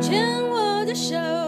[0.00, 1.39] 牵我的手。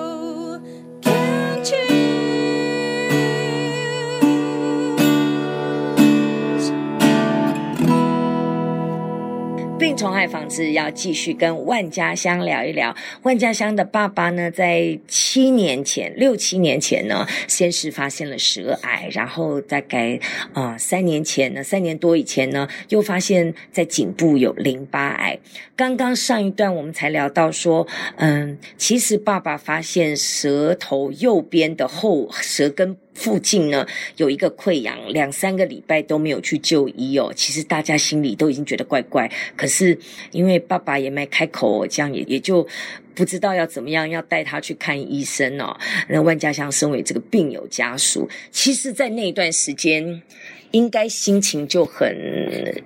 [9.95, 12.95] 虫害防治要继续跟万家香聊一聊。
[13.23, 20.19] 万家香的爸爸呢，在七年前、六七年前呢，先是发现了舌癌，然后大概
[20.53, 25.39] 啊、三年前呢，三年多以前呢，又发现在颈部有淋巴癌。
[25.77, 27.87] 刚刚上一段我们才聊到说，
[28.17, 32.97] 嗯，其实爸爸发现舌头右边的后舌根。
[33.15, 37.33] 附近呢有一个溃疡，两三个礼拜都没有去就医哦。
[37.37, 39.99] 其实大家心里都已经觉得怪怪，可是
[40.31, 42.67] 因为爸爸也没开口，这样也也就
[43.15, 45.77] 不知道要怎么样，要带他去看医生哦。
[46.09, 50.23] 那万家香身为这个病友家属，其实，在那一段时间，
[50.71, 52.83] 应该心情就很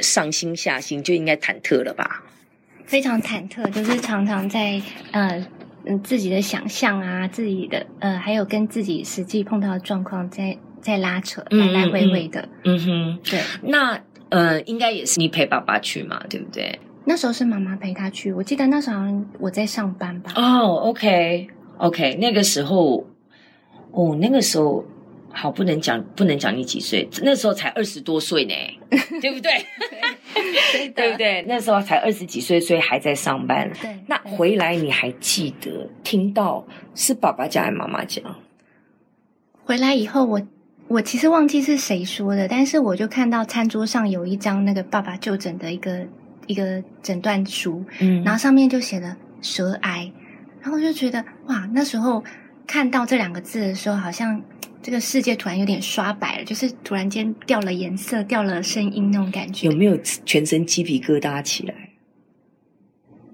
[0.00, 2.24] 上心下心，就应该忐忑了吧？
[2.84, 4.82] 非常忐忑，就是常常在
[5.12, 5.46] 呃。
[5.88, 12.46] 嗯，自己的想象啊，自己的呃，还有跟自己实际碰到的状况在在拉扯，来来回回的。
[12.64, 13.40] 嗯哼，对。
[13.62, 13.98] 那
[14.28, 16.78] 呃，应该也是你陪爸爸去嘛，对不对？
[17.06, 19.02] 那时候是妈妈陪他去，我记得那时候
[19.40, 20.32] 我在上班吧。
[20.36, 23.06] 哦，OK，OK，那个时候，
[23.92, 24.84] 哦，那个时候。
[25.30, 28.54] 好，不能讲，不能讲你几岁，那时候才二十多岁呢，
[29.20, 29.52] 对不对？
[30.72, 31.44] 对，对不对？
[31.48, 33.70] 那时候才二十几岁，所以还在上班。
[33.80, 38.22] 对，那回来你还记得听到是爸爸讲还是妈妈讲？
[39.64, 40.42] 回来以后我，我
[40.88, 46.06] 我其实忘记是谁说的，但是我就看到餐桌上有一张那个爸爸就诊的一个
[46.46, 50.10] 一个诊断书，嗯，然后上面就写了舌癌，
[50.60, 52.24] 然后我就觉得哇，那时候
[52.66, 54.42] 看到这两个字的时候，好像。
[54.80, 59.68] 这个世界突然有点刷白了，就是突然间掉了颜色，掉了声音那种感觉。
[59.68, 61.74] 有没有全身鸡皮疙瘩起来？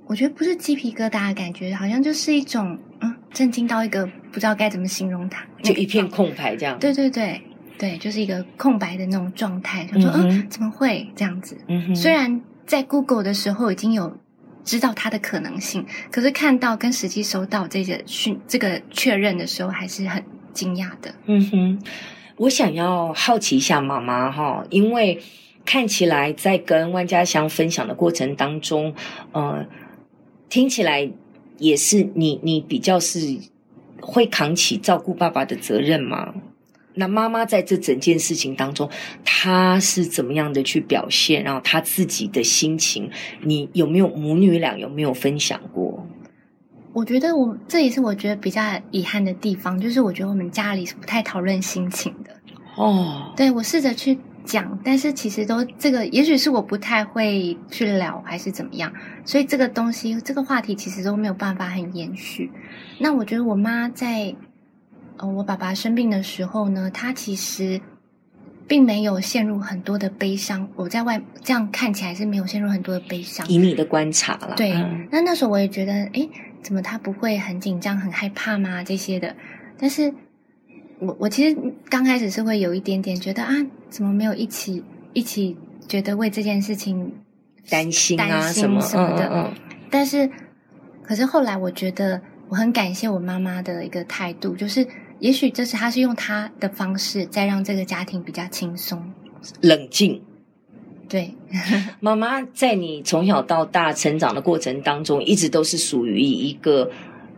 [0.06, 6.78] 我觉得不是鸡皮疙瘩的感觉，好像就是一种嗯，震惊到一个不知道该怎么形容它，就一片空白这样。
[6.78, 7.40] 对对对
[7.78, 9.86] 对，就是一个空白的那种状态。
[9.90, 11.56] 他说嗯，嗯，怎么会这样子？
[11.68, 11.96] 嗯哼。
[11.96, 14.18] 虽然在 Google 的时候已经有
[14.64, 20.22] 知道它的可能性，可是看到跟实际收到这个讯这个确认的时候，还是很。
[20.54, 21.82] 惊讶的，嗯哼，
[22.36, 25.20] 我想要好奇一下妈妈哈，因为
[25.66, 28.94] 看起来在跟万家香分享的过程当中，
[29.32, 29.66] 呃，
[30.48, 31.10] 听起来
[31.58, 33.18] 也是你你比较是
[34.00, 36.34] 会扛起照顾爸爸的责任吗？
[36.96, 38.88] 那妈妈在这整件事情当中，
[39.24, 41.42] 她是怎么样的去表现？
[41.42, 43.10] 然后她自己的心情，
[43.42, 45.83] 你有没有母女俩有没有分享过？
[46.94, 48.62] 我觉得我这也是我觉得比较
[48.92, 52.30] 遗憾的地方，就是我觉得我们家里是不太讨论心情的
[52.76, 53.32] 哦。
[53.36, 58.92] 对，我试着去讲，但是其实都这个，也许是我不太会去聊，还是怎么样，
[59.24, 62.50] 所以这个东西这个话题其实都没有办法很延续。
[63.00, 64.32] 那我觉得我妈在
[65.16, 67.80] 呃我爸爸生病的时候呢，她其实
[68.68, 70.68] 并没有陷入很多的悲伤。
[70.76, 73.44] 我在外这样看起来是没有陷入很多的悲伤。
[73.48, 74.72] 以你的观察了，对。
[75.10, 76.28] 那那时候我也觉得，诶
[76.64, 78.82] 怎么他不会很紧张、很害怕吗？
[78.82, 79.36] 这些的，
[79.78, 80.12] 但是
[80.98, 81.56] 我我其实
[81.90, 83.52] 刚开始是会有一点点觉得啊，
[83.90, 84.82] 怎么没有一起
[85.12, 87.12] 一起觉得为这件事情
[87.68, 89.26] 担心啊什么什么的？
[89.28, 89.54] 嗯，嗯，嗯。
[89.90, 90.28] 但是，
[91.02, 94.86] 可是后来我觉得我很感谢我妈妈的一个态度，就是
[95.18, 99.12] 也许这是她是用她的方式在让这个家庭比较轻松、
[99.60, 100.20] 冷静。
[101.08, 101.34] 对，
[102.00, 106.90] 妈妈在你从小到大成长的过程当中，一直都是属于一个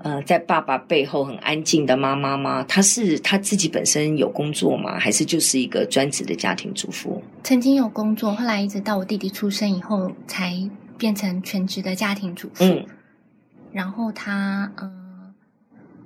[0.03, 2.63] 呃，在爸爸背后很安静的妈妈吗？
[2.69, 4.99] 她是她自己本身有工作吗？
[4.99, 7.21] 还是就是一个专职的家庭主妇？
[7.43, 10.55] 曾经有工作，后来一直到我弟弟出生以后，才
[10.97, 12.65] 变成全职的家庭主妇。
[12.65, 12.87] 嗯，
[13.73, 15.35] 然后她嗯、呃，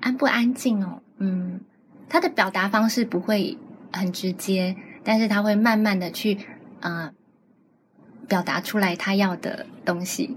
[0.00, 1.02] 安不安静哦？
[1.18, 1.60] 嗯，
[2.08, 3.58] 她的表达方式不会
[3.92, 6.38] 很直接，但是她会慢慢的去
[6.80, 7.04] 啊。
[7.04, 7.12] 呃
[8.30, 10.30] 表达出来他要的东西，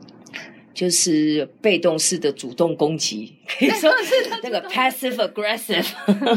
[0.73, 5.85] 就是被动式的主动攻击， 可以说是那个 passive aggressive，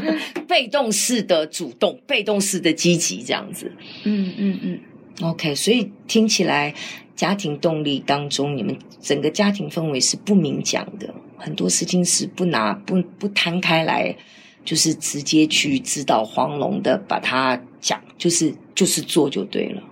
[0.46, 3.72] 被动式的主动，被动式的积极这样子。
[4.04, 4.80] 嗯嗯嗯。
[5.22, 6.74] OK，所以听起来
[7.14, 14.14] 家庭动力当中，你们整个家庭氛围是不明讲的，很多事情是不拿不不摊开来，
[14.62, 19.82] 就是直接去指导黄龙的把它讲，就是就是做就对了。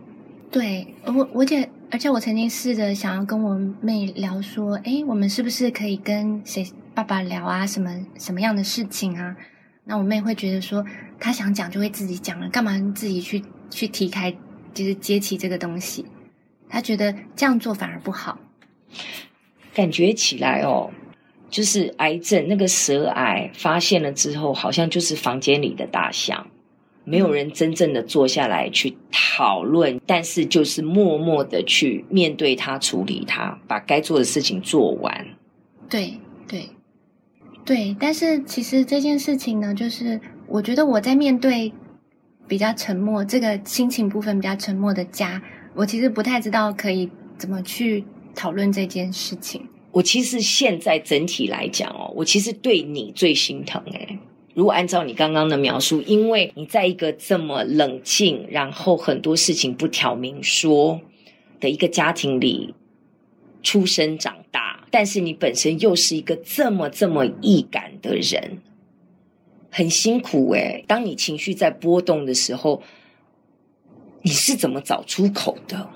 [0.55, 6.65] 对，我我姐，而且我曾经试着想要跟我妹聊说，哎，我们是不是可以跟谁
[6.95, 7.67] 爸爸聊啊？
[7.67, 9.35] 什么什么样的事情啊？
[9.83, 10.87] 那我妹会觉得说，
[11.19, 14.31] 她想讲就会自己讲了，干嘛自己去去提开，
[14.73, 16.07] 就是接起这个东西？
[16.69, 18.39] 她觉得这样做反而不好。
[19.75, 20.89] 感觉起来哦，
[21.51, 26.47] 就是癌症那个舌癌发现了之后，好像就是房间里的大象，
[27.05, 35.27] 没有人真正的坐下来去讨论，但是就是默默的去面对它、处理它，把该做的事情做完。
[35.89, 36.15] 对
[36.49, 36.69] 对
[37.65, 41.73] 对，但是其实这件事情呢，就是我觉得我在面对
[42.49, 45.43] 比较沉默这个心情部分比较沉默的家，
[45.75, 48.05] 我其实不太知道可以怎么去
[48.35, 49.67] 讨论这件事情。
[49.93, 54.19] 我其实现在整体来讲哦，我其实对你最心疼诶。
[54.55, 61.01] 如果按照你刚刚的描述，因为你在一个这么冷静，然后很多事情不挑明说
[61.59, 62.73] 的一个家庭里
[63.63, 68.59] 出生长大，但是你本身又是一个这么这么易感的人，
[69.73, 70.85] 很辛苦诶。
[70.87, 72.81] 当你情绪在波动的时候，
[74.23, 75.91] 你是怎么找出口的？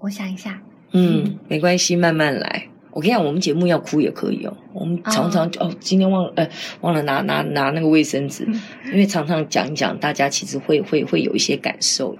[0.00, 0.60] 我想一下，
[0.90, 2.71] 嗯，没关系，慢慢来。
[2.92, 4.54] 我跟你讲，我们节目要哭也可以哦。
[4.72, 6.48] 我们常常哦，哦，今天忘了，呃，
[6.82, 8.60] 忘了拿拿拿那个卫生纸，嗯，
[8.92, 12.16] 因为常常讲一讲，大家其实会会会有一些感受。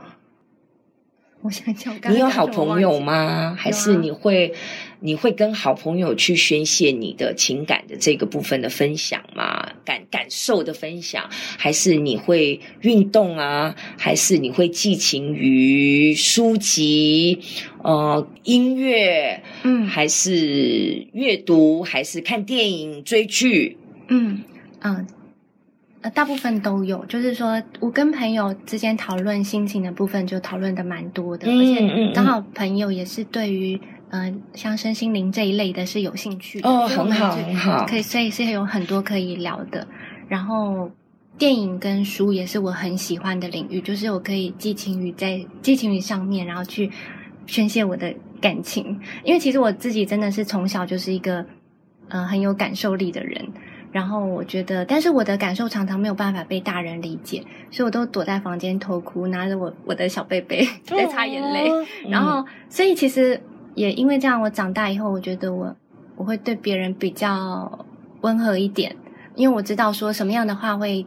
[1.43, 3.55] 我想想，刚刚你有好朋友吗？
[3.59, 4.53] 还是你会？
[5.05, 9.69] 你会跟好朋友去宣泄你的情感的这个部分的分享吗？
[9.85, 11.29] 感感受的分享，
[11.59, 13.75] 还是你会运动啊？
[13.99, 17.41] 还是你会寄情于书籍、
[17.83, 19.43] 呃音乐？
[19.65, 21.83] 嗯，还是阅读？
[21.83, 23.77] 还是看电影、追剧？
[24.07, 24.45] 嗯
[24.83, 25.07] 嗯呃，
[26.11, 27.05] 大部分都有。
[27.07, 33.81] 就是说我跟朋友之间讨论心情的部分，就讨论的蛮多的，嗯、而且刚好朋友也是对于。
[34.15, 39.89] 嗯、呃，像身心灵这一类的是有兴趣的哦，很好很好，可以，所以是有很多可以聊的。
[40.29, 40.91] 然后
[41.39, 46.91] 电影跟书也是我很喜欢的领域，就是我可以寄情于在寄情于上面，然后去
[47.47, 49.01] 宣泄我的感情。
[49.25, 51.41] 因为其实我自己真的是从小就是一个
[52.09, 53.43] 嗯、呃、很有感受力的人。
[53.93, 61.71] 然后我觉得，但是我的感受常常没有办法被大人理解，所以我都躲在房间偷哭，拿着我我的小贝贝 在擦眼泪。
[61.71, 63.41] 哦、然后，所以其实。
[63.75, 65.75] 也因为这样，我长大以后，我觉得我
[66.15, 67.87] 我会对别人比较
[68.21, 68.95] 温和一点，
[69.35, 71.07] 因为我知道说什么样的话会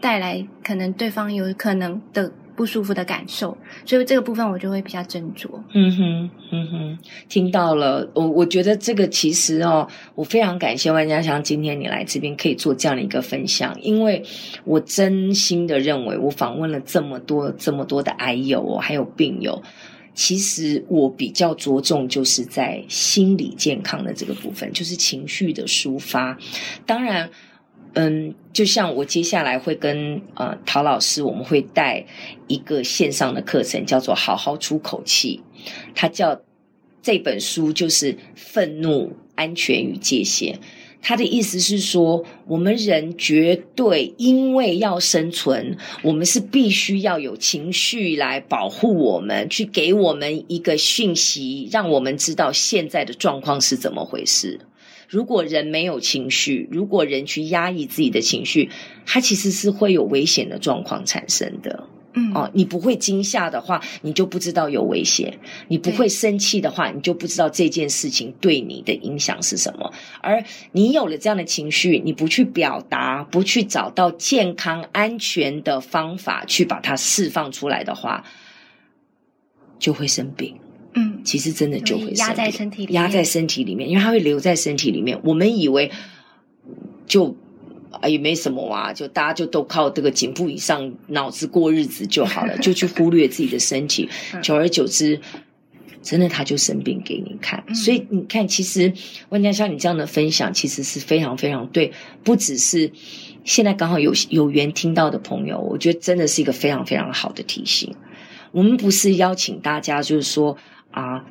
[0.00, 5.48] 带来可能对方有可能的不舒服的感受，所以这个部分我就会比较斟酌。
[5.72, 14.22] 嗯哼，嗯哼，听到了，我我觉得这个其实哦，我非常感谢万家香今天你来这边可以做这样的一个分享，因为
[14.64, 19.62] 我真心的认为，我访问了这么多这么多的癌友哦，还有病友。
[20.12, 26.36] 其实我比较着重就是在心理健康的这个部分，就是情绪的抒发。
[26.84, 27.30] 当然，
[27.94, 32.06] 嗯，就像我接下来会跟呃陶老师，我们会带
[32.46, 35.40] 一个线上的课程，叫做“好好出口气”，
[35.94, 36.40] 它叫
[37.02, 40.54] 这本书就是《愤怒、安全与界限》。
[41.02, 54.60] 他的意思是说，我们人绝对因为要生存，我们是必须要有情绪来保护我们，去给我们一个讯息，让我们知道现在的状况是怎么回事。
[55.10, 58.70] 如果人没有情绪，如果人去压抑自己的情绪，
[59.04, 61.88] 它其实是会有危险的状况产生的。
[62.12, 65.32] 嗯，哦，你不会惊吓的话，你就不知道有危险；
[65.66, 69.92] 你不会生气的话，你就不知道这件事情对你的影响是什么。
[70.20, 78.24] 而你有了这样的情绪，你不去表达，不去找到健康安全的方法去把它释放出来的话，
[79.80, 80.56] 就会生病。
[80.94, 85.20] 嗯，其实真的就会压在身体里面，压在身体里面，因为它会留在身体里面。
[85.24, 85.90] 我们以为
[87.06, 87.36] 就。
[88.00, 94.08] 啊，也没什么啊，就大家就都靠这个颈部以上脑子过日子就好了， 就去忽略自己的身体，
[94.40, 95.20] 久而久之，
[96.00, 97.64] 真的他就生病给你看。
[97.66, 98.92] 嗯、所以你看，其实
[99.30, 101.92] 万家像你这样的分享，其实是非常非常对，
[102.22, 102.92] 不只是
[103.42, 107.92] 现在刚好有有缘听到的朋友，我觉得真的是一个非常非常好的提醒。
[108.52, 110.56] 我们不是邀请大家，就是说
[110.90, 111.26] 啊。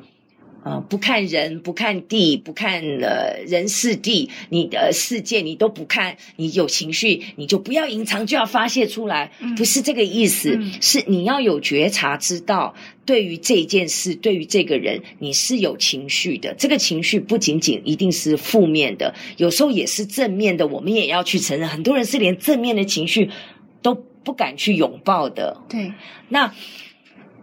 [0.62, 12.74] 啊、呃，不看人，不看地，不看呃人事地，你的世界你都不看，你有情绪你就不要隐藏，就要发泄出来，嗯、不是这个意思，嗯、是你要有觉察，知道
[13.06, 16.54] 对于这件事，对于这个人，你是有情绪的。
[16.58, 20.66] 这个情绪不仅仅一定是负面的，有时候也是正面的。
[20.66, 23.30] 我们也要去承认，很多人是连正面的情绪
[23.80, 25.56] 都不敢去拥抱的。
[25.70, 25.94] 对，
[26.28, 26.52] 那。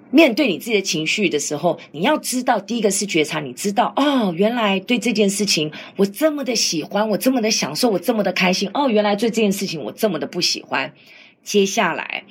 [0.09, 8.69] 面对你自己的情绪的时候，你要知道，第一个是觉察，你知道哦，原来对这件事情我这么的喜欢，我这么的享受，我这么的开心。
[8.73, 10.93] 哦，原来对这件事情我这么的不喜欢。
[11.43, 12.23] 接下来，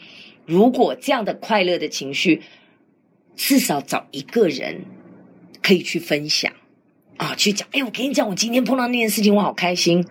[0.45, 2.42] 如果这样的快乐的情绪，
[3.35, 4.85] 至少找一个人
[5.62, 6.52] 可以去分享，
[7.16, 7.68] 啊，去讲。
[7.73, 10.04] 哎，我跟你讲，我今天碰到那件事情，我好开心。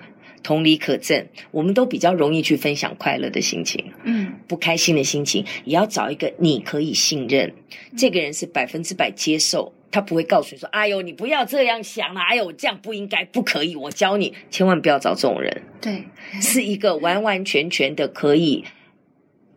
[0.46, 3.84] 同理可证，我们都比较容易去分享快乐的心情。
[4.04, 15.64] 嗯，不开心的心情，也要找一个你可以信任，嗯、这个人是百分之百接受，他不会告诉你说：“哎呦，你不要这样想了，哎呦，这样不应该，不可以。”我教你，千万不要找这种人。
[15.82, 16.04] 对，
[16.40, 18.66] 是一个完完全全的可以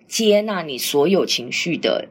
[0.06, 2.08] 接纳你所有情绪的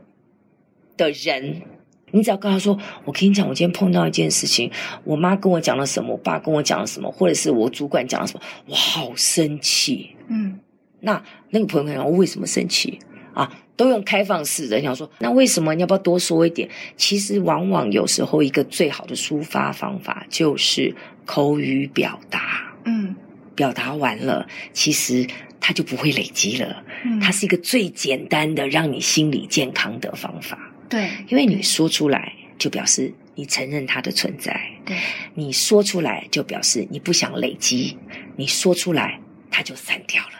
[0.95, 1.63] 的人。
[2.11, 4.71] 你只要跟他说：“我跟你讲，我今天碰到一件事情，
[5.03, 10.59] 我妈跟我讲了什么，我爸跟我讲了什么，或者是我主管讲了什么，我好生气。”嗯，
[11.01, 12.99] 那那个朋友讲，我为什么生气
[13.33, 13.51] 啊？
[13.75, 15.75] 都用开放式的，想说那为什么？
[15.75, 16.67] 你要不要多说一点？
[16.95, 20.95] 其实往往有时候一个最好的抒发方法就是
[21.25, 22.73] 口语表达。
[22.85, 23.15] 嗯，
[23.53, 25.27] 表达完了，其实
[25.59, 26.83] 它就不会累积了。
[27.05, 30.57] 嗯，它是一个最简单的让你心理健康的方法。
[30.89, 34.59] 对，因为你说出来，就表示你承认它的存在。
[34.85, 34.97] 对，
[35.35, 37.97] 你说出来，就表示你不想累积。
[38.35, 39.19] 你说出来，
[39.51, 40.31] 它就散掉了。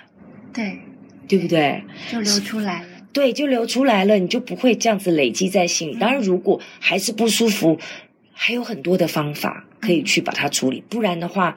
[0.54, 0.80] 对，
[1.28, 1.84] 对不对？
[2.12, 2.88] 就流出来了。
[3.12, 5.96] 对，就流出来了，你就不会这样子累积在心里。
[5.96, 7.78] 当然，如果还是不舒服，
[8.32, 10.84] 还有很多的方法可以去把它处理。
[10.88, 11.56] 不然的话，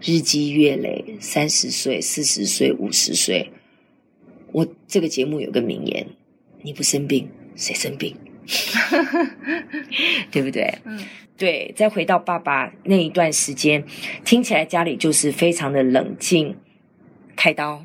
[0.00, 3.50] 日积月累，三十岁、四十岁、五十岁，
[4.52, 6.06] 我这个节目有个名言：
[6.62, 7.28] 你不生病。
[7.54, 8.16] 谁生病？
[10.30, 10.78] 对不对？
[10.84, 10.98] 嗯，
[11.38, 11.72] 对。
[11.76, 13.84] 再回到爸爸那一段时间，
[14.24, 16.56] 听起来家里就是非常的冷静。
[17.36, 17.84] 开刀，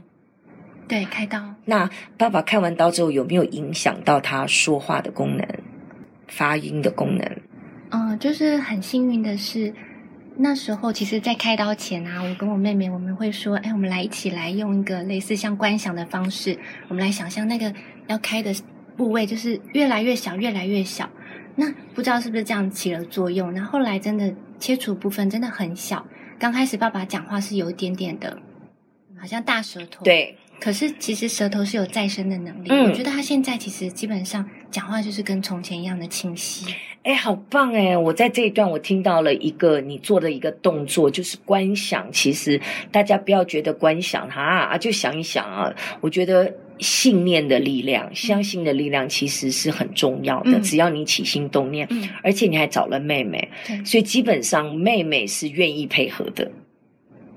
[0.88, 1.56] 对，开刀。
[1.66, 5.48] 那爸爸开完刀之后，有没有影响到他说话的功能、
[6.28, 7.26] 发音的功能？
[7.90, 9.74] 嗯、呃，就是很幸运的是，
[10.38, 16.58] 那时候其实，在开刀前啊，我跟我妹妹我们会说：“哎，我们来一起来用一个类似像观想的方式，
[16.90, 17.74] 我们来想象那个
[18.08, 18.54] 要开的。”
[18.98, 21.10] 部位就是越来越小，越来越小。
[21.56, 23.54] 那不知道是不是这样起了作用？
[23.54, 26.06] 那后来真的切除部分真的很小。
[26.38, 28.38] 刚开始爸爸讲话是有一点点的，
[29.20, 30.04] 好像大舌头。
[30.04, 30.38] 对。
[30.60, 32.70] 可是其实舌头是有再生的能力。
[32.70, 32.86] 嗯。
[32.86, 36.66] 我觉得他现在其实基本上讲话就是跟从前一样的清晰。
[37.08, 37.98] 哎，好棒哎！
[37.98, 42.12] 我在这一段我听到了一个你做的一个动作，就是观想。
[42.12, 42.60] 其实
[42.92, 45.74] 大家不要觉得观想哈啊，就想一想啊。
[46.02, 46.54] 我觉得。
[46.80, 50.52] 信念的力量，相信的力量其实是很重要的。
[50.52, 53.50] 嗯、只要你起心动念，嗯、而且你还找了妹妹，
[53.84, 56.52] 所以基本上妹妹是愿意配合的。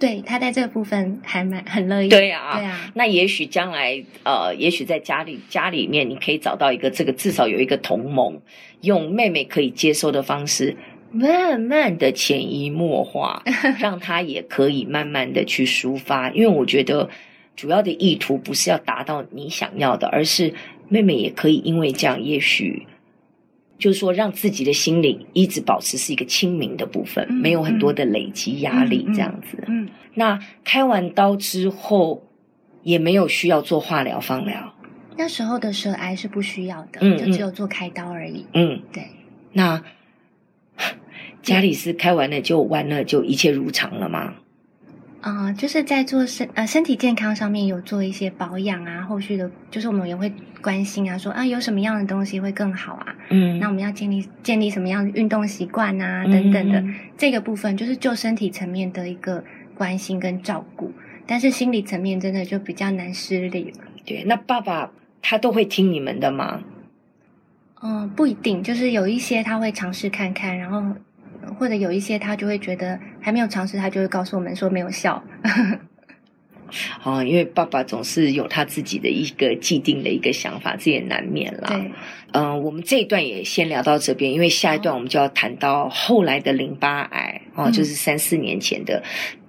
[0.01, 2.09] 对，他在这个部分还蛮很乐意。
[2.09, 2.91] 对啊，对啊。
[2.95, 8.41] 那也许将来，呃，也许在家里家里面，你可以找到一个这个至少有一个同盟，
[8.81, 10.77] 用妹妹可以接受的方式，
[11.13, 13.45] 慢慢的潜移默化，
[13.79, 16.31] 让她也可以慢慢的去抒发。
[16.31, 17.09] 因为我觉得。
[17.57, 20.55] 主要的意图不是要达到你想要的，而是
[20.89, 22.87] 妹妹也可以因为这样，也许
[23.81, 29.59] 就是说让自己的心灵一直保持是一个清明的部分，嗯、没有很多的累积压力这样子。
[29.67, 32.23] 嗯，那开完刀之后
[32.85, 34.75] 也没有需要做化疗、放疗。
[35.17, 38.47] 那时候的舌癌是不需要的，嗯、就只有做开刀而已。
[38.55, 39.09] 嗯，对。
[39.53, 39.83] 那
[41.43, 44.35] 家里是开完了就完了，就一切如常了吗？
[45.21, 60.91] 啊、呃，就是在做身呃身体健康上面有做一些保养啊，后续的，就是我们也会关心啊，说啊有什么样的东西会更好啊，嗯，那我们要建立建立什么样的运动习惯啊，等等的，嗯、这个部分就是就身体层面的一个关心跟照顾，
[61.27, 63.85] 但是心理层面真的就比较难施力了。
[64.07, 66.63] 对，那爸爸他都会听你们的吗？
[67.83, 70.83] 嗯、呃，不一定，就是有一些他会尝试看看，然后。
[71.59, 75.23] 或者有一些他就会觉得还没有尝试，他就会告诉我们说没有效。
[77.03, 81.67] 哦，因为爸爸总是有他自己的一个既定的一个想法，这也难免啦。
[81.69, 81.77] 对，
[82.31, 89.03] 嗯、呃，我们这一段也先聊到这边，因为下一段我们就要谈到后来的淋巴癌哦，哦，就是三四年前的，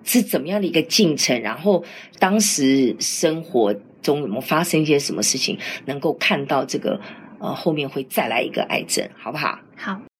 [0.03, 1.85] 是怎么样的一个进程，然后
[2.17, 6.99] 当时生活中有没有发生一些什么事情，能够看到这个
[7.39, 9.59] 呃后面会再来一个癌症，好不好？
[9.77, 10.10] 好。